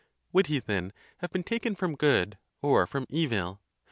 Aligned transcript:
would 0.33 0.47
he 0.47 0.57
then 0.59 0.91
have 1.19 1.29
been 1.29 1.43
taken 1.43 1.75
from 1.75 1.93
good 1.93 2.39
or 2.63 2.87
from 2.87 3.05
evil? 3.07 3.61